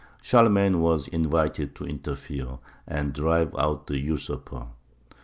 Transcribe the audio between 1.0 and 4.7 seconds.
invited to interfere and drive out the usurper.